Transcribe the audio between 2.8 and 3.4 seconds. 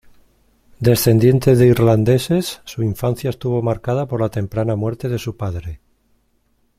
infancia